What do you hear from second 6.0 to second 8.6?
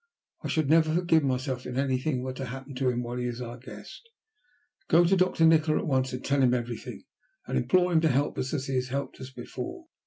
and tell him everything, and implore him to help us